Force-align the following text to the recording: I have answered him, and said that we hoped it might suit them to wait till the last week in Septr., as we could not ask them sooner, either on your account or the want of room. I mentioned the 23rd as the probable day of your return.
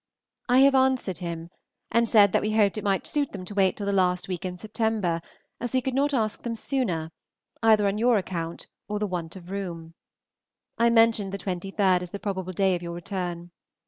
I 0.49 0.61
have 0.61 0.73
answered 0.73 1.19
him, 1.19 1.51
and 1.91 2.09
said 2.09 2.31
that 2.31 2.41
we 2.41 2.53
hoped 2.53 2.75
it 2.75 2.83
might 2.83 3.05
suit 3.05 3.33
them 3.33 3.45
to 3.45 3.53
wait 3.53 3.77
till 3.77 3.85
the 3.85 3.93
last 3.93 4.27
week 4.27 4.45
in 4.45 4.55
Septr., 4.55 5.21
as 5.59 5.73
we 5.73 5.81
could 5.83 5.93
not 5.93 6.11
ask 6.11 6.41
them 6.41 6.55
sooner, 6.55 7.11
either 7.61 7.85
on 7.87 7.99
your 7.99 8.17
account 8.17 8.65
or 8.87 8.97
the 8.97 9.05
want 9.05 9.35
of 9.35 9.51
room. 9.51 9.93
I 10.79 10.89
mentioned 10.89 11.31
the 11.33 11.37
23rd 11.37 12.01
as 12.01 12.09
the 12.09 12.17
probable 12.19 12.51
day 12.53 12.73
of 12.73 12.81
your 12.81 12.93
return. 12.95 13.51